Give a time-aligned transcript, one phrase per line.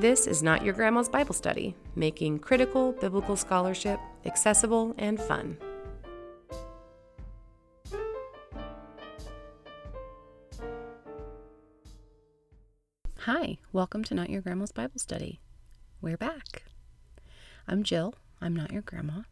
[0.00, 5.58] This is Not Your Grandma's Bible Study, making critical biblical scholarship accessible and fun.
[13.18, 15.38] Hi, welcome to Not Your Grandma's Bible Study.
[16.00, 16.62] We're back.
[17.68, 18.14] I'm Jill.
[18.40, 19.24] I'm not your grandma.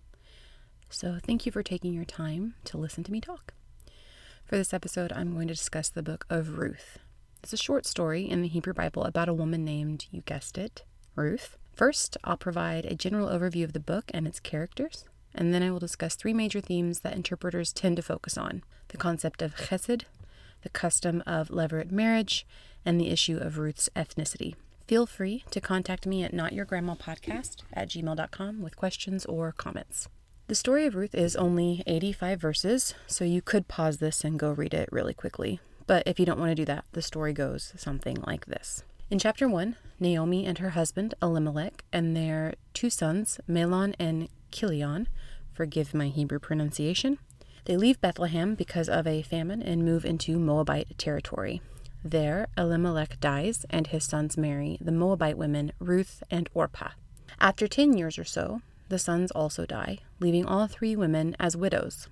[0.90, 3.54] So thank you for taking your time to listen to me talk.
[4.44, 6.98] For this episode, I'm going to discuss the book of Ruth.
[7.42, 10.84] It's a short story in the Hebrew Bible about a woman named, you guessed it,
[11.14, 11.56] Ruth.
[11.72, 15.04] First, I'll provide a general overview of the book and its characters,
[15.34, 18.96] and then I will discuss three major themes that interpreters tend to focus on the
[18.96, 20.02] concept of chesed,
[20.62, 22.46] the custom of levirate marriage,
[22.84, 24.54] and the issue of Ruth's ethnicity.
[24.88, 30.08] Feel free to contact me at notyourgrandmapodcast at gmail.com with questions or comments.
[30.48, 34.50] The story of Ruth is only 85 verses, so you could pause this and go
[34.50, 35.60] read it really quickly.
[35.88, 38.84] But if you don't want to do that, the story goes something like this.
[39.10, 45.08] In chapter 1, Naomi and her husband Elimelech and their two sons, Mahlon and Chilion,
[45.54, 47.18] forgive my Hebrew pronunciation,
[47.64, 51.62] they leave Bethlehem because of a famine and move into Moabite territory.
[52.04, 56.90] There, Elimelech dies, and his sons marry the Moabite women Ruth and Orpah.
[57.40, 62.08] After ten years or so, the sons also die, leaving all three women as widows.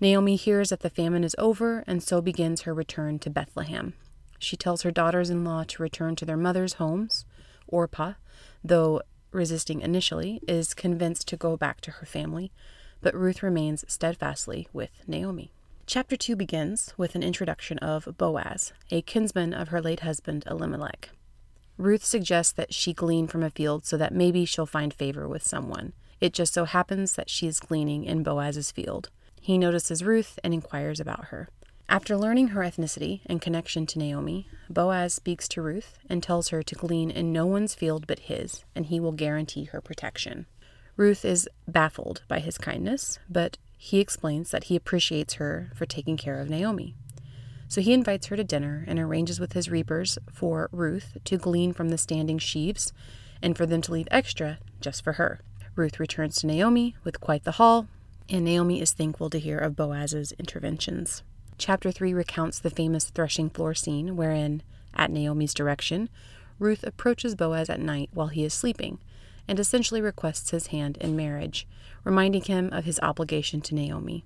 [0.00, 3.94] Naomi hears that the famine is over and so begins her return to Bethlehem.
[4.38, 7.24] She tells her daughters in law to return to their mother's homes.
[7.68, 8.14] Orpah,
[8.62, 12.52] though resisting initially, is convinced to go back to her family,
[13.00, 15.52] but Ruth remains steadfastly with Naomi.
[15.86, 21.10] Chapter 2 begins with an introduction of Boaz, a kinsman of her late husband Elimelech.
[21.76, 25.42] Ruth suggests that she glean from a field so that maybe she'll find favor with
[25.42, 25.92] someone.
[26.20, 29.10] It just so happens that she is gleaning in Boaz's field.
[29.44, 31.50] He notices Ruth and inquires about her.
[31.86, 36.62] After learning her ethnicity and connection to Naomi, Boaz speaks to Ruth and tells her
[36.62, 40.46] to glean in no one's field but his, and he will guarantee her protection.
[40.96, 46.16] Ruth is baffled by his kindness, but he explains that he appreciates her for taking
[46.16, 46.94] care of Naomi.
[47.68, 51.74] So he invites her to dinner and arranges with his reapers for Ruth to glean
[51.74, 52.94] from the standing sheaves
[53.42, 55.42] and for them to leave extra just for her.
[55.76, 57.88] Ruth returns to Naomi with quite the haul,
[58.28, 61.22] and Naomi is thankful to hear of Boaz's interventions.
[61.58, 64.62] Chapter 3 recounts the famous threshing floor scene wherein,
[64.94, 66.08] at Naomi's direction,
[66.58, 68.98] Ruth approaches Boaz at night while he is sleeping
[69.46, 71.66] and essentially requests his hand in marriage,
[72.02, 74.24] reminding him of his obligation to Naomi.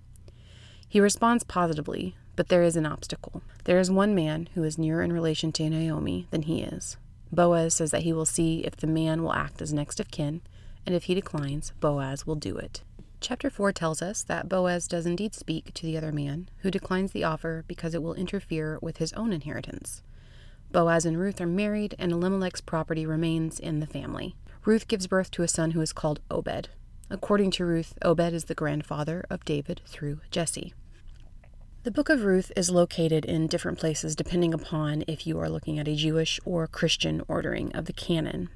[0.89, 3.43] He responds positively, but there is an obstacle.
[3.65, 6.97] There is one man who is nearer in relation to Naomi than he is.
[7.33, 10.41] Boaz says that he will see if the man will act as next of kin,
[10.87, 12.83] and if he declines, Boaz will do it.
[13.21, 17.13] Chapter 4 tells us that Boaz does indeed speak to the other man, who declines
[17.13, 20.03] the offer because it will interfere with his own inheritance.
[20.71, 24.37] Boaz and Ruth are married, and Elimelech's property remains in the family.
[24.65, 26.69] Ruth gives birth to a son who is called Obed.
[27.11, 30.75] According to Ruth, Obed is the grandfather of David through Jesse.
[31.85, 35.79] The book of Ruth is located in different places depending upon if you are looking
[35.79, 38.51] at a Jewish or Christian ordering of the canon.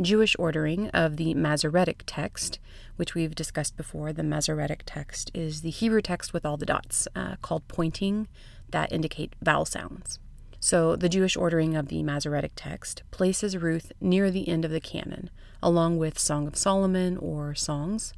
[0.00, 2.58] Jewish ordering of the Masoretic text,
[2.96, 4.12] which we've discussed before.
[4.12, 8.26] The Masoretic text is the Hebrew text with all the dots uh, called pointing
[8.70, 10.18] that indicate vowel sounds.
[10.58, 14.80] So, the Jewish ordering of the Masoretic text places Ruth near the end of the
[14.80, 15.30] canon,
[15.62, 18.12] along with Song of Solomon or Songs,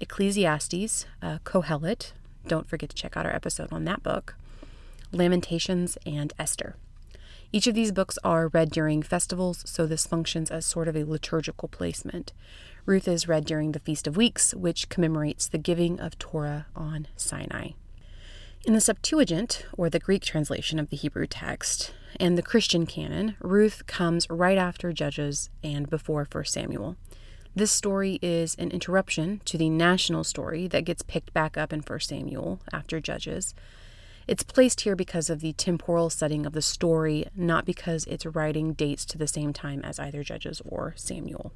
[0.00, 2.12] Ecclesiastes, uh, Kohelet,
[2.46, 4.36] don't forget to check out our episode on that book,
[5.12, 6.76] Lamentations, and Esther.
[7.54, 11.04] Each of these books are read during festivals, so this functions as sort of a
[11.04, 12.32] liturgical placement.
[12.86, 17.08] Ruth is read during the Feast of Weeks, which commemorates the giving of Torah on
[17.14, 17.72] Sinai.
[18.64, 23.36] In the Septuagint, or the Greek translation of the Hebrew text, and the Christian canon,
[23.38, 26.96] Ruth comes right after Judges and before 1 Samuel.
[27.54, 31.80] This story is an interruption to the national story that gets picked back up in
[31.80, 33.54] 1 Samuel after Judges.
[34.28, 38.72] It's placed here because of the temporal setting of the story, not because its writing
[38.72, 41.52] dates to the same time as either Judges or Samuel.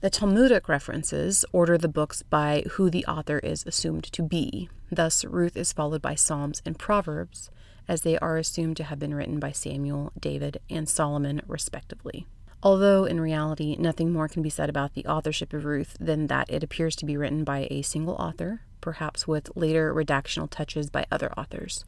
[0.00, 4.68] The Talmudic references order the books by who the author is assumed to be.
[4.90, 7.50] Thus, Ruth is followed by Psalms and Proverbs,
[7.86, 12.26] as they are assumed to have been written by Samuel, David, and Solomon, respectively.
[12.62, 16.50] Although, in reality, nothing more can be said about the authorship of Ruth than that
[16.50, 21.06] it appears to be written by a single author, perhaps with later redactional touches by
[21.10, 21.84] other authors.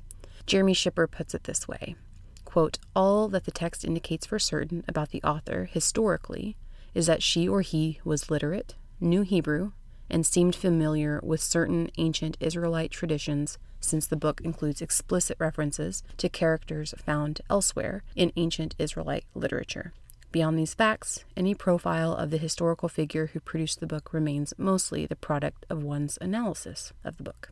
[0.47, 1.97] Jeremy Schipper puts it this way
[2.45, 6.57] quote, All that the text indicates for certain about the author historically
[6.95, 9.73] is that she or he was literate, knew Hebrew,
[10.11, 16.29] and seemed familiar with certain ancient Israelite traditions since the book includes explicit references to
[16.29, 19.93] characters found elsewhere in ancient Israelite literature.
[20.31, 25.07] Beyond these facts, any profile of the historical figure who produced the book remains mostly
[25.07, 27.51] the product of one's analysis of the book.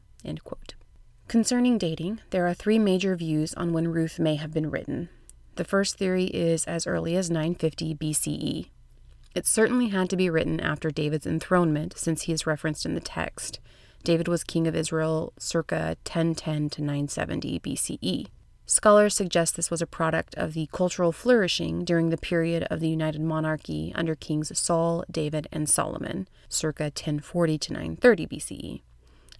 [1.31, 5.11] Concerning dating, there are three major views on when Ruth may have been written.
[5.55, 8.67] The first theory is as early as 950 BCE.
[9.37, 13.01] It certainly had to be written after David's enthronement, since he is referenced in the
[13.01, 13.61] text.
[14.03, 18.27] David was king of Israel circa 1010 to 970 BCE.
[18.67, 22.89] Scholars suggest this was a product of the cultural flourishing during the period of the
[22.89, 28.81] United Monarchy under kings Saul, David, and Solomon, circa 1040 to 930 BCE.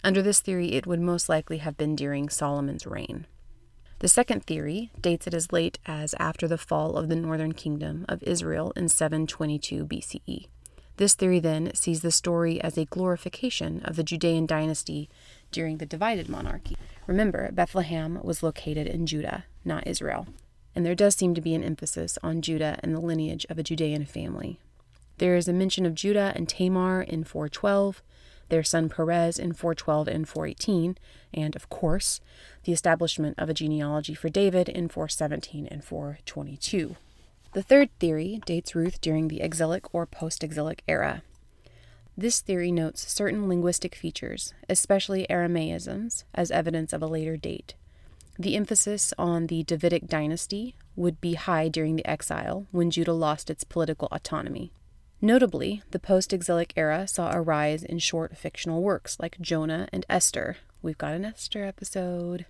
[0.03, 3.27] Under this theory, it would most likely have been during Solomon's reign.
[3.99, 8.05] The second theory dates it as late as after the fall of the northern kingdom
[8.09, 10.47] of Israel in 722 BCE.
[10.97, 15.07] This theory then sees the story as a glorification of the Judean dynasty
[15.51, 16.77] during the divided monarchy.
[17.05, 20.27] Remember, Bethlehem was located in Judah, not Israel,
[20.75, 23.63] and there does seem to be an emphasis on Judah and the lineage of a
[23.63, 24.59] Judean family.
[25.19, 28.01] There is a mention of Judah and Tamar in 412,
[28.51, 30.97] their son Perez in 412 and 418,
[31.33, 32.19] and, of course,
[32.65, 36.97] the establishment of a genealogy for David in 417 and 422.
[37.53, 41.23] The third theory dates Ruth during the exilic or post exilic era.
[42.15, 47.73] This theory notes certain linguistic features, especially Aramaisms, as evidence of a later date.
[48.37, 53.49] The emphasis on the Davidic dynasty would be high during the exile when Judah lost
[53.49, 54.71] its political autonomy.
[55.23, 60.03] Notably, the post exilic era saw a rise in short fictional works like Jonah and
[60.09, 60.57] Esther.
[60.81, 62.47] We've got an Esther episode.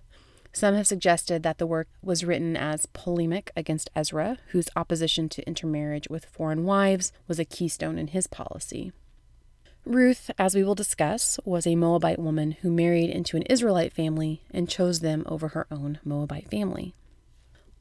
[0.54, 5.46] Some have suggested that the work was written as polemic against Ezra, whose opposition to
[5.46, 8.92] intermarriage with foreign wives was a keystone in his policy.
[9.84, 14.44] Ruth, as we will discuss, was a Moabite woman who married into an Israelite family
[14.50, 16.94] and chose them over her own Moabite family.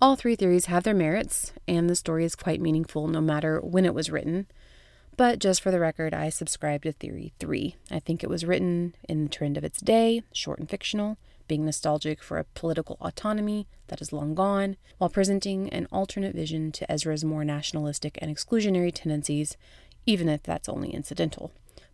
[0.02, 3.86] All three theories have their merits, and the story is quite meaningful no matter when
[3.86, 4.48] it was written.
[5.18, 7.76] But just for the record, I subscribe to Theory 3.
[7.92, 11.18] I think it was written in the trend of its day, short and fictional,
[11.48, 16.72] being nostalgic for a political autonomy that is long gone, while presenting an alternate vision
[16.72, 19.58] to Ezra's more nationalistic and exclusionary tendencies,
[20.06, 21.52] even if that's only incidental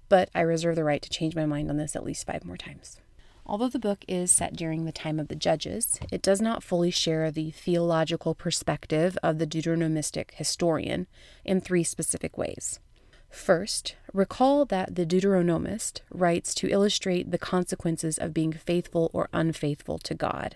[0.09, 2.57] but I reserve the right to change my mind on this at least five more
[2.57, 2.99] times.
[3.45, 6.91] Although the book is set during the time of the judges, it does not fully
[6.91, 11.07] share the theological perspective of the Deuteronomistic historian
[11.45, 12.79] in three specific ways.
[13.29, 19.99] First, recall that the Deuteronomist writes to illustrate the consequences of being faithful or unfaithful
[19.99, 20.55] to God.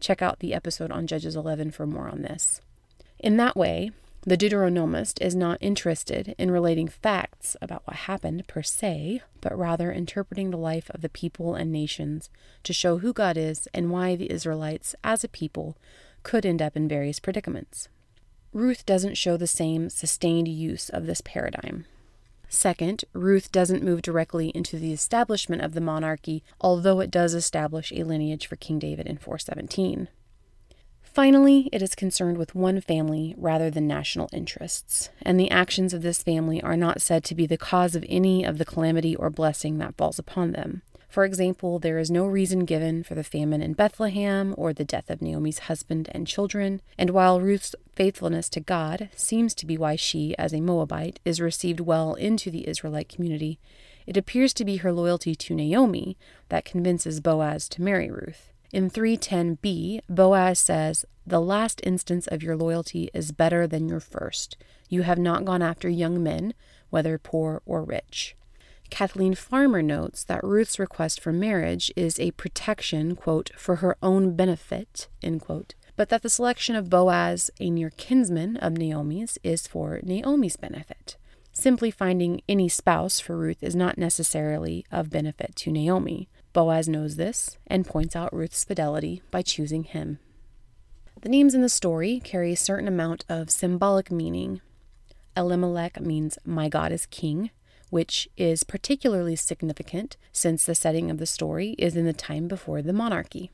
[0.00, 2.60] Check out the episode on Judges 11 for more on this.
[3.18, 3.90] In that way,
[4.26, 9.92] the Deuteronomist is not interested in relating facts about what happened per se, but rather
[9.92, 12.30] interpreting the life of the people and nations
[12.62, 15.76] to show who God is and why the Israelites, as a people,
[16.22, 17.88] could end up in various predicaments.
[18.54, 21.84] Ruth doesn't show the same sustained use of this paradigm.
[22.54, 27.90] Second, Ruth doesn't move directly into the establishment of the monarchy, although it does establish
[27.90, 30.08] a lineage for King David in 417.
[31.02, 36.02] Finally, it is concerned with one family rather than national interests, and the actions of
[36.02, 39.30] this family are not said to be the cause of any of the calamity or
[39.30, 40.82] blessing that falls upon them.
[41.14, 45.08] For example, there is no reason given for the famine in Bethlehem or the death
[45.10, 49.94] of Naomi's husband and children, and while Ruth's faithfulness to God seems to be why
[49.94, 53.60] she, as a Moabite, is received well into the Israelite community,
[54.08, 56.16] it appears to be her loyalty to Naomi
[56.48, 58.50] that convinces Boaz to marry Ruth.
[58.72, 64.56] In 310b, Boaz says, The last instance of your loyalty is better than your first.
[64.88, 66.54] You have not gone after young men,
[66.90, 68.34] whether poor or rich.
[68.94, 74.36] Kathleen Farmer notes that Ruth's request for marriage is a protection, quote, for her own
[74.36, 79.66] benefit, end quote, but that the selection of Boaz, a near kinsman of Naomi's, is
[79.66, 81.16] for Naomi's benefit.
[81.52, 86.28] Simply finding any spouse for Ruth is not necessarily of benefit to Naomi.
[86.52, 90.20] Boaz knows this and points out Ruth's fidelity by choosing him.
[91.22, 94.60] The names in the story carry a certain amount of symbolic meaning.
[95.36, 97.50] Elimelech means my God is king,
[97.90, 102.82] which is particularly significant since the setting of the story is in the time before
[102.82, 103.50] the monarchy.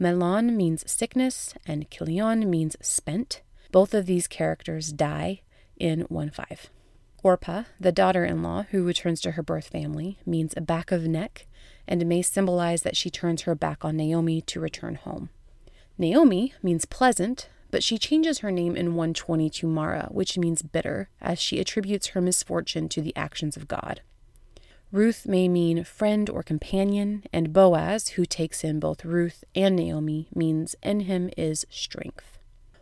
[0.00, 3.42] Mahlon means sickness, and Chilion means spent.
[3.70, 5.42] Both of these characters die
[5.78, 6.70] in 1 5.
[7.22, 11.06] Orpah, the daughter in law who returns to her birth family, means a back of
[11.06, 11.46] neck
[11.86, 15.30] and may symbolize that she turns her back on Naomi to return home.
[15.98, 21.08] Naomi means pleasant, but she changes her name in 120 to Mara, which means bitter,
[21.20, 24.02] as she attributes her misfortune to the actions of God.
[24.92, 30.28] Ruth may mean friend or companion, and Boaz, who takes in both Ruth and Naomi,
[30.34, 32.38] means in him is strength.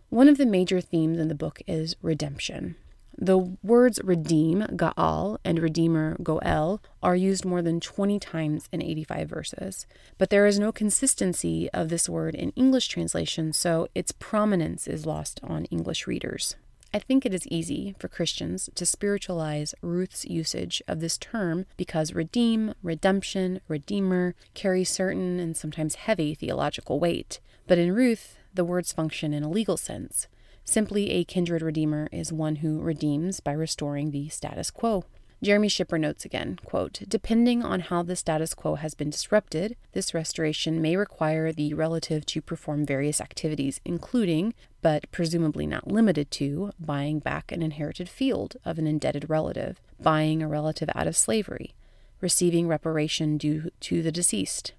[0.08, 2.74] One of the major themes in the book is redemption.
[3.16, 9.28] The words redeem, Gaal, and redeemer, Goel, are used more than 20 times in 85
[9.28, 9.86] verses.
[10.16, 15.06] But there is no consistency of this word in English translation, so its prominence is
[15.06, 16.56] lost on English readers.
[16.92, 22.14] I think it is easy for Christians to spiritualize Ruth's usage of this term because
[22.14, 27.38] redeem, redemption, redeemer carry certain and sometimes heavy theological weight.
[27.68, 30.26] But in Ruth, the words function in a legal sense.
[30.70, 35.04] Simply a kindred redeemer is one who redeems by restoring the status quo.
[35.42, 40.14] Jeremy Schipper notes again, quote, depending on how the status quo has been disrupted, this
[40.14, 46.70] restoration may require the relative to perform various activities, including, but presumably not limited to,
[46.78, 51.74] buying back an inherited field of an indebted relative, buying a relative out of slavery,
[52.20, 54.74] receiving reparation due to the deceased,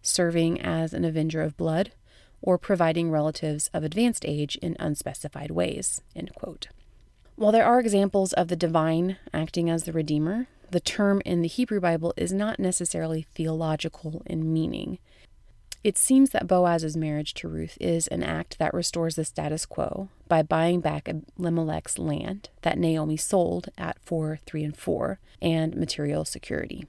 [0.00, 1.92] serving as an avenger of blood,
[2.44, 6.02] or providing relatives of advanced age in unspecified ways.
[7.36, 11.48] While there are examples of the divine acting as the Redeemer, the term in the
[11.48, 14.98] Hebrew Bible is not necessarily theological in meaning.
[15.82, 20.10] It seems that Boaz's marriage to Ruth is an act that restores the status quo
[20.28, 21.08] by buying back
[21.38, 26.86] Elimelech's land that Naomi sold at 4, 3, and 4 and material security.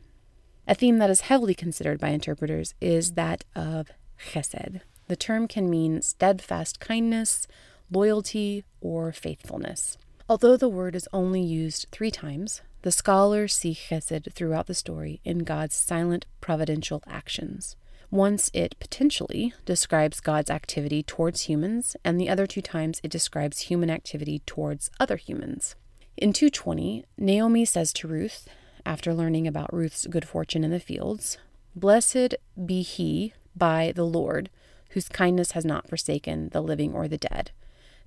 [0.68, 3.92] A theme that is heavily considered by interpreters is that of
[4.32, 7.48] chesed, the term can mean steadfast kindness,
[7.92, 9.98] loyalty, or faithfulness.
[10.28, 15.22] Although the word is only used three times, the scholars see chesed throughout the story
[15.24, 17.76] in God's silent providential actions.
[18.12, 23.62] Once it potentially describes God's activity towards humans, and the other two times it describes
[23.62, 25.76] human activity towards other humans.
[26.16, 28.48] In 220, Naomi says to Ruth,
[28.86, 31.38] after learning about Ruth's good fortune in the fields,
[31.76, 32.36] Blessed
[32.66, 34.50] be he by the Lord
[34.96, 37.52] whose kindness has not forsaken the living or the dead.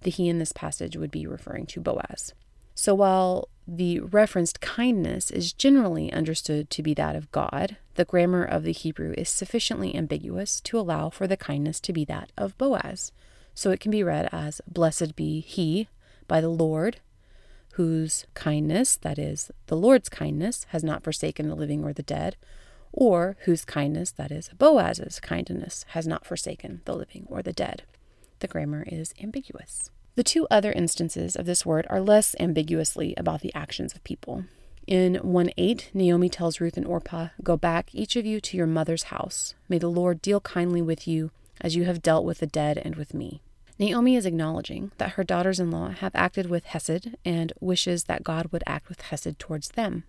[0.01, 2.33] The he in this passage would be referring to Boaz.
[2.75, 8.43] So while the referenced kindness is generally understood to be that of God, the grammar
[8.43, 12.57] of the Hebrew is sufficiently ambiguous to allow for the kindness to be that of
[12.57, 13.13] Boaz.
[13.53, 15.89] So it can be read as, Blessed be he
[16.27, 17.01] by the Lord,
[17.73, 22.37] whose kindness, that is, the Lord's kindness, has not forsaken the living or the dead,
[22.93, 27.83] or whose kindness, that is, Boaz's kindness, has not forsaken the living or the dead.
[28.41, 29.91] The grammar is ambiguous.
[30.15, 34.45] The two other instances of this word are less ambiguously about the actions of people.
[34.87, 38.67] In 1 8, Naomi tells Ruth and Orpah, Go back, each of you, to your
[38.67, 39.55] mother's house.
[39.69, 41.31] May the Lord deal kindly with you,
[41.61, 43.43] as you have dealt with the dead and with me.
[43.79, 48.25] Naomi is acknowledging that her daughters in law have acted with Hesed and wishes that
[48.25, 50.05] God would act with Hesed towards them.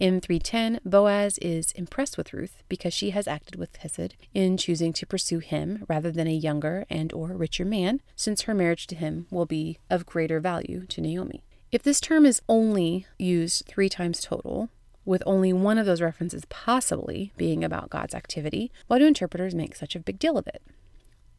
[0.00, 4.94] In 310, Boaz is impressed with Ruth because she has acted with Hesed in choosing
[4.94, 8.94] to pursue him rather than a younger and or richer man, since her marriage to
[8.94, 11.44] him will be of greater value to Naomi.
[11.70, 14.70] If this term is only used three times total,
[15.04, 19.76] with only one of those references possibly being about God's activity, why do interpreters make
[19.76, 20.62] such a big deal of it?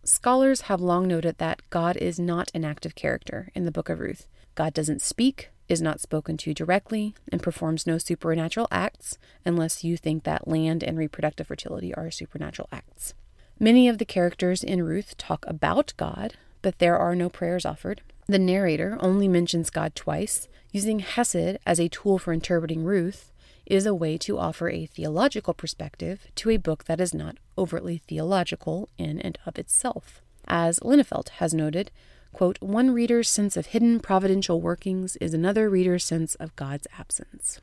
[0.03, 3.99] Scholars have long noted that God is not an active character in the book of
[3.99, 4.27] Ruth.
[4.53, 9.95] God doesn't speak, is not spoken to directly, and performs no supernatural acts unless you
[9.95, 13.13] think that land and reproductive fertility are supernatural acts.
[13.57, 18.01] Many of the characters in Ruth talk about God, but there are no prayers offered.
[18.27, 20.49] The narrator only mentions God twice.
[20.71, 23.31] Using Hesed as a tool for interpreting Ruth
[23.65, 27.97] is a way to offer a theological perspective to a book that is not overtly
[27.97, 30.21] theological in and of itself.
[30.47, 31.91] As Linafelt has noted,
[32.33, 37.59] Quote, one reader's sense of hidden providential workings is another reader's sense of God's absence.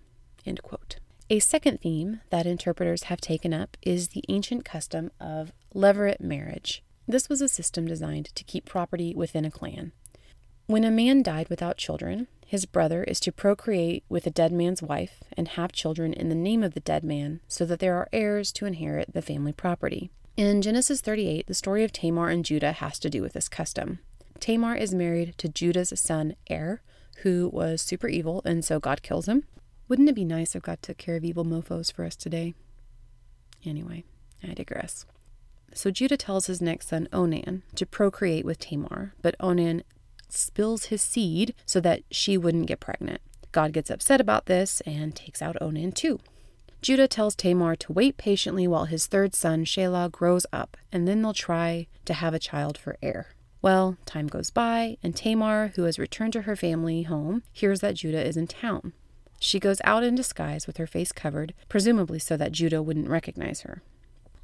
[0.46, 0.96] End quote.
[1.30, 6.82] A second theme that interpreters have taken up is the ancient custom of levirate marriage.
[7.06, 9.92] This was a system designed to keep property within a clan.
[10.66, 14.82] When a man died without children, his brother is to procreate with a dead man's
[14.82, 18.08] wife and have children in the name of the dead man so that there are
[18.10, 20.10] heirs to inherit the family property.
[20.36, 23.98] In Genesis 38, the story of Tamar and Judah has to do with this custom.
[24.40, 26.80] Tamar is married to Judah's son, Er,
[27.22, 29.44] who was super evil, and so God kills him.
[29.88, 32.54] Wouldn't it be nice if God took care of evil mofos for us today?
[33.64, 34.04] Anyway,
[34.42, 35.06] I digress.
[35.74, 39.82] So Judah tells his next son, Onan, to procreate with Tamar, but Onan
[40.28, 43.20] spills his seed so that she wouldn't get pregnant.
[43.50, 46.20] God gets upset about this and takes out Onan too.
[46.80, 51.22] Judah tells Tamar to wait patiently while his third son, Shelah, grows up, and then
[51.22, 53.28] they'll try to have a child for Er.
[53.60, 57.96] Well, time goes by, and Tamar, who has returned to her family home, hears that
[57.96, 58.92] Judah is in town.
[59.40, 63.62] She goes out in disguise with her face covered, presumably so that Judah wouldn't recognize
[63.62, 63.82] her.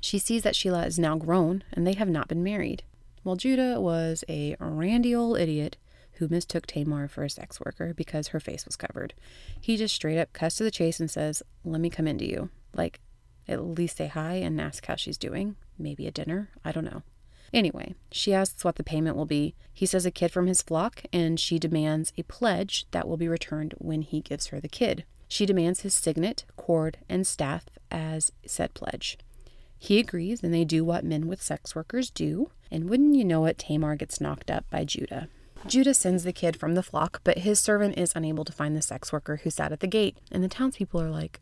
[0.01, 2.83] She sees that Shelah is now grown and they have not been married.
[3.25, 5.79] Well, Judah was a randy old idiot
[6.15, 9.15] who mistook Tamar for a sex worker because her face was covered.
[9.61, 12.51] He just straight up cuts to the chase and says, Let me come into you.
[12.75, 13.01] Like,
[13.49, 15.57] at least say hi and ask how she's doing.
[15.79, 16.51] Maybe a dinner.
[16.65, 17.03] I don't know.
[17.55, 19.55] Anyway, she asks what the payment will be.
[19.73, 23.29] He says a kid from his flock, and she demands a pledge that will be
[23.29, 25.05] returned when he gives her the kid.
[25.29, 29.19] She demands his signet, cord, and staff as said pledge.
[29.79, 32.51] He agrees, and they do what men with sex workers do.
[32.73, 35.29] And wouldn't you know it, Tamar gets knocked up by Judah.
[35.67, 38.83] Judah sends the kid from the flock, but his servant is unable to find the
[38.83, 40.19] sex worker who sat at the gate.
[40.33, 41.41] And the townspeople are like,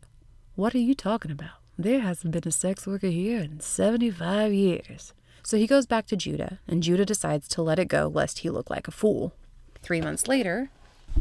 [0.55, 1.57] What are you talking about?
[1.77, 5.13] There hasn't been a sex worker here in 75 years.
[5.43, 8.49] So he goes back to Judah, and Judah decides to let it go lest he
[8.49, 9.33] look like a fool.
[9.81, 10.69] Three months later,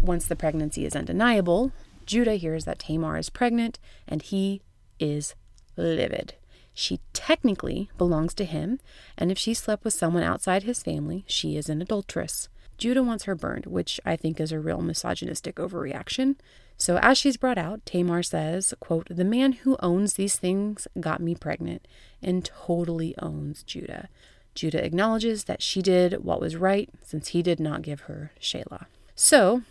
[0.01, 1.73] once the pregnancy is undeniable,
[2.07, 4.63] Judah hears that Tamar is pregnant, and he
[5.01, 5.35] is
[5.77, 6.35] livid.
[6.73, 8.79] She technically belongs to him,
[9.19, 12.49] and if she slept with someone outside his family, she is an adulteress.
[12.83, 16.35] Judah wants her burned, which I think is a real misogynistic overreaction.
[16.77, 21.21] So as she's brought out, Tamar says, quote, "The man who owns these things got
[21.21, 21.87] me pregnant
[22.21, 24.09] and totally owns Judah."
[24.57, 28.87] Judah acknowledges that she did what was right since he did not give her Shelah.
[29.15, 29.63] So,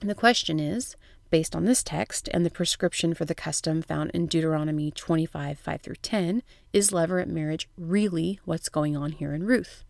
[0.00, 0.96] the question is,
[1.28, 5.80] based on this text and the prescription for the custom found in Deuteronomy 25 5
[5.82, 6.42] through 10,
[6.72, 9.84] is levirate marriage really what's going on here in Ruth?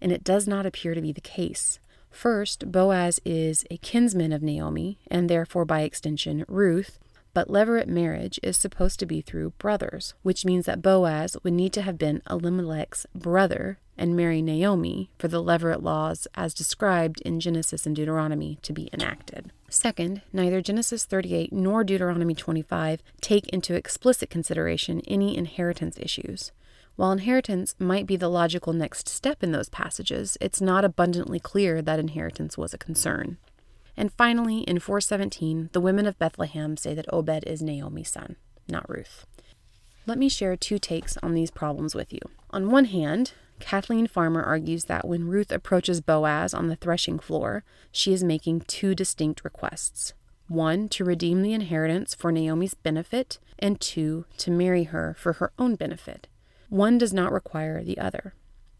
[0.00, 1.78] And it does not appear to be the case.
[2.10, 6.98] First, Boaz is a kinsman of Naomi, and therefore by extension Ruth,
[7.32, 11.72] but levirate marriage is supposed to be through brothers, which means that Boaz would need
[11.74, 17.38] to have been Elimelech's brother and marry Naomi for the levirate laws as described in
[17.38, 19.52] Genesis and Deuteronomy to be enacted.
[19.68, 26.50] Second, neither Genesis 38 nor Deuteronomy 25 take into explicit consideration any inheritance issues.
[27.00, 31.80] While inheritance might be the logical next step in those passages, it's not abundantly clear
[31.80, 33.38] that inheritance was a concern.
[33.96, 38.36] And finally, in 417, the women of Bethlehem say that Obed is Naomi's son,
[38.68, 39.24] not Ruth.
[40.04, 42.20] Let me share two takes on these problems with you.
[42.50, 47.64] On one hand, Kathleen Farmer argues that when Ruth approaches Boaz on the threshing floor,
[47.90, 50.12] she is making two distinct requests
[50.48, 55.50] one, to redeem the inheritance for Naomi's benefit, and two, to marry her for her
[55.58, 56.26] own benefit.
[56.70, 58.32] One does not require the other.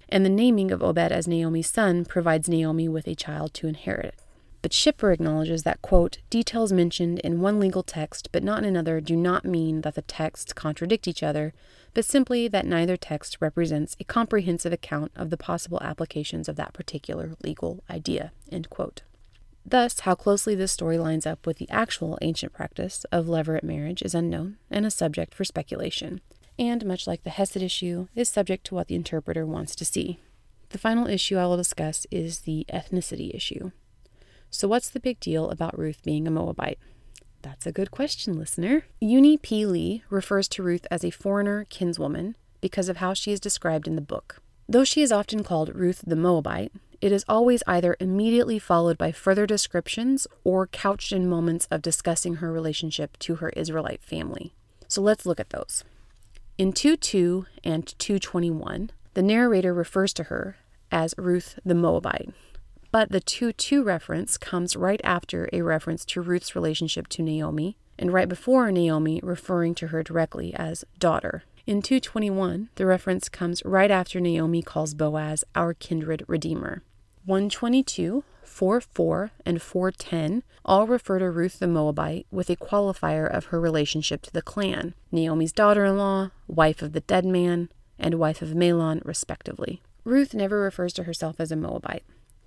[0.09, 4.07] And the naming of Obed as Naomi's son provides Naomi with a child to inherit.
[4.07, 4.15] it.
[4.63, 9.01] But Schipper acknowledges that, quote, details mentioned in one legal text but not in another
[9.01, 11.53] do not mean that the texts contradict each other,
[11.93, 16.73] but simply that neither text represents a comprehensive account of the possible applications of that
[16.73, 19.03] particular legal idea, end quote.
[19.67, 24.03] Thus, how closely this story lines up with the actual ancient practice of levirate marriage
[24.03, 26.21] is unknown and a subject for speculation
[26.61, 30.21] and much like the Hesed issue, is subject to what the interpreter wants to see.
[30.69, 33.73] The final issue I will discuss is the ethnicity issue.
[34.51, 36.79] So, what's the big deal about Ruth being a Moabite?
[37.43, 38.85] That's a good question, listener.
[39.03, 39.65] Eunny P.
[39.65, 43.97] Lee refers to Ruth as a foreigner kinswoman because of how she is described in
[43.97, 44.43] the book.
[44.69, 49.11] Though she is often called Ruth the Moabite, it is always either immediately followed by
[49.11, 54.53] further descriptions or couched in moments of discussing her relationship to her Israelite family.
[54.87, 55.83] So let's look at those.
[56.61, 60.59] In 2:2 and 2:21, the narrator refers to her
[60.93, 62.35] as Ruth the Moabite.
[62.93, 68.13] But the 2:2 reference comes right after a reference to Ruth's relationship to Naomi, and
[68.13, 71.45] right before Naomi referring to her directly as daughter.
[71.67, 76.83] In 221, the reference comes right after Naomi calls Boaz our kindred redeemer.
[77.25, 83.47] 122 4 4 and 410 all refer to Ruth the Moabite with a qualifier of
[83.47, 88.17] her relationship to the clan Naomi's daughter in law, wife of the dead man, and
[88.17, 89.81] wife of Mahlon, respectively.
[90.05, 92.03] Ruth never refers to herself as a Moabite.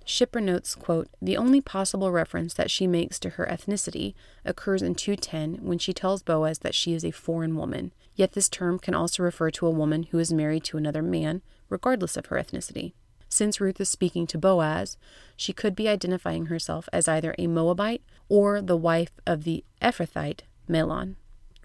[0.06, 4.14] Schipper notes, quote, the only possible reference that she makes to her ethnicity
[4.44, 8.50] occurs in 210 when she tells Boaz that she is a foreign woman, yet this
[8.50, 11.40] term can also refer to a woman who is married to another man,
[11.70, 12.92] regardless of her ethnicity.
[13.34, 14.96] Since Ruth is speaking to Boaz,
[15.36, 20.42] she could be identifying herself as either a Moabite or the wife of the Ephrathite
[20.68, 21.16] Mahlon,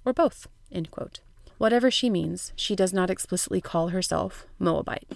[0.04, 0.48] or both.
[1.60, 5.12] Whatever she means, she does not explicitly call herself Moabite.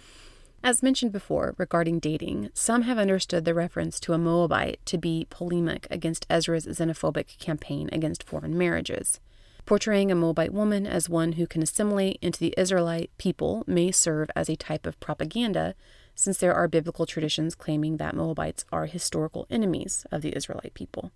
[0.64, 5.26] As mentioned before regarding dating, some have understood the reference to a Moabite to be
[5.32, 9.20] polemic against Ezra's xenophobic campaign against foreign marriages.
[9.66, 14.30] Portraying a Moabite woman as one who can assimilate into the Israelite people may serve
[14.36, 15.74] as a type of propaganda
[16.16, 21.12] since there are biblical traditions claiming that Moabites are historical enemies of the Israelite people.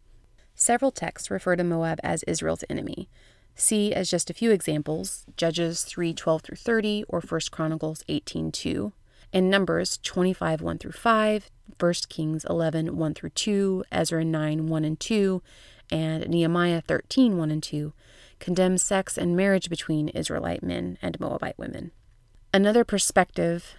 [0.55, 3.09] Several texts refer to Moab as Israel's enemy.
[3.55, 8.93] See as just a few examples Judges 3:12 through 30 or 1 Chronicles 18:2.
[9.33, 14.85] and Numbers 25 1 through 5, 1 Kings 11 1 through 2, Ezra 9 1
[14.85, 15.43] and 2,
[15.91, 17.93] and Nehemiah 13 1 and 2
[18.39, 21.91] condemn sex and marriage between Israelite men and Moabite women.
[22.53, 23.75] Another perspective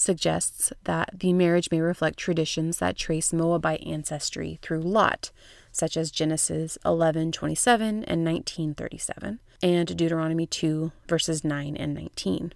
[0.00, 5.30] suggests that the marriage may reflect traditions that trace Moabite ancestry through Lot,
[5.70, 12.54] such as Genesis 11:27 and 19:37, and Deuteronomy 2 verses 9 and 19.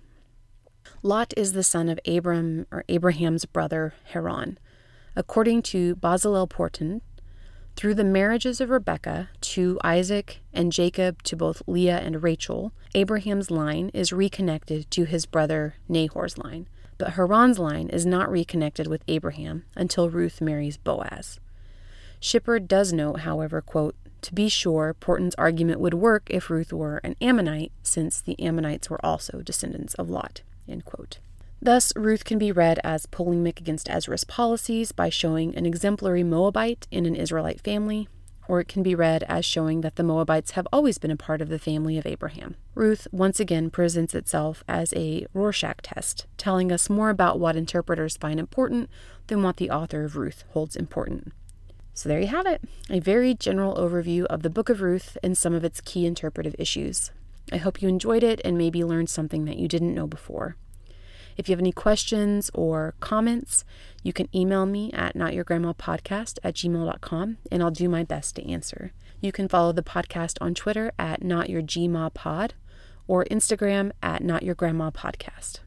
[1.03, 4.59] Lot is the son of Abram or Abraham's brother Haran.
[5.15, 7.03] According to Bezalel Porten,
[7.77, 13.51] through the marriages of Rebekah to Isaac and Jacob to both Leah and Rachel, Abraham's
[13.51, 19.05] line is reconnected to his brother Nahor's line, but Haran's line is not reconnected with
[19.09, 21.41] Abraham until Ruth marries Boaz.
[22.21, 26.97] Schipper does note, however, quote, to be sure, Porten's argument would work if Ruth were
[27.05, 30.41] an Ammonite, since the Ammonites were also descendants of Lot.
[31.61, 36.87] Thus, Ruth can be read as polemic against Ezra's policies by showing an exemplary Moabite
[36.91, 38.09] in an Israelite family,
[38.49, 41.41] or it can be read as showing that the Moabites have always been a part
[41.41, 42.57] of the family of Abraham.
[42.75, 48.17] Ruth once again presents itself as a Rorschach test, telling us more about what interpreters
[48.17, 48.91] find important
[49.27, 51.33] than what the author of Ruth holds important.
[51.95, 55.39] So there you have it, a very general overview of the Book of Ruth and
[55.39, 57.13] some of its key interpretive issues.
[57.53, 60.57] I hope you enjoyed it and maybe learned something that you didn't know before.
[61.37, 63.65] If you have any questions or comments,
[64.05, 68.93] you can email me at notyourgrandmapodcast at gmail.com and I'll do my best to answer.
[69.21, 72.51] You can follow the podcast on Twitter at notyourgmapod
[73.09, 75.61] or Instagram at notyourgrandmapodcast.